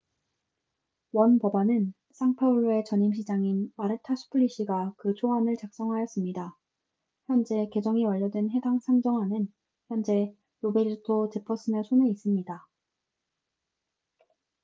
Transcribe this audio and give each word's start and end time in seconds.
원 1.11 1.37
법안은 1.37 1.93
상파울루의 2.13 2.85
전임 2.85 3.13
시장인 3.13 3.71
마르타 3.77 4.15
수플리시가 4.15 4.95
그 4.97 5.13
초안을 5.13 5.57
작성하였습니다 5.57 6.57
현재 7.27 7.69
개정이 7.71 8.03
완료된 8.05 8.49
해당 8.49 8.79
상정안은 8.79 9.53
현재 9.89 10.35
로베르토 10.61 11.29
제퍼슨의 11.35 11.83
손에 11.83 12.09
있습니다 12.09 12.67